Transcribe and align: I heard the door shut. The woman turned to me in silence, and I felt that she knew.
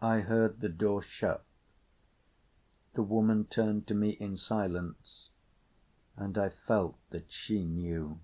I 0.00 0.22
heard 0.22 0.58
the 0.58 0.68
door 0.68 1.00
shut. 1.00 1.44
The 2.94 3.04
woman 3.04 3.44
turned 3.44 3.86
to 3.86 3.94
me 3.94 4.10
in 4.18 4.36
silence, 4.36 5.28
and 6.16 6.36
I 6.36 6.48
felt 6.48 6.96
that 7.10 7.30
she 7.30 7.62
knew. 7.64 8.18